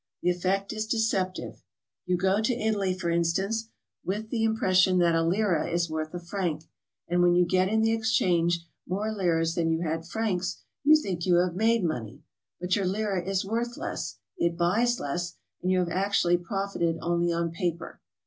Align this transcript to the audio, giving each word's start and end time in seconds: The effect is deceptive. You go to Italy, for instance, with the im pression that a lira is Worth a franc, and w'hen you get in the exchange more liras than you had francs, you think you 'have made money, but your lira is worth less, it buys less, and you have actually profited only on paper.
The 0.23 0.31
effect 0.31 0.73
is 0.73 0.87
deceptive. 0.87 1.61
You 2.07 2.17
go 2.17 2.41
to 2.41 2.55
Italy, 2.57 2.95
for 2.97 3.11
instance, 3.11 3.69
with 4.03 4.31
the 4.31 4.43
im 4.43 4.55
pression 4.55 4.97
that 4.97 5.13
a 5.13 5.21
lira 5.21 5.69
is 5.69 5.91
Worth 5.91 6.11
a 6.15 6.19
franc, 6.19 6.63
and 7.07 7.19
w'hen 7.21 7.35
you 7.37 7.45
get 7.45 7.69
in 7.69 7.83
the 7.83 7.91
exchange 7.91 8.65
more 8.87 9.11
liras 9.11 9.53
than 9.53 9.69
you 9.69 9.81
had 9.81 10.07
francs, 10.07 10.63
you 10.83 10.95
think 10.95 11.27
you 11.27 11.35
'have 11.35 11.53
made 11.55 11.83
money, 11.83 12.23
but 12.59 12.75
your 12.75 12.85
lira 12.87 13.23
is 13.23 13.45
worth 13.45 13.77
less, 13.77 14.17
it 14.39 14.57
buys 14.57 14.99
less, 14.99 15.35
and 15.61 15.69
you 15.71 15.77
have 15.77 15.89
actually 15.89 16.37
profited 16.37 16.97
only 16.99 17.31
on 17.31 17.51
paper. 17.51 18.01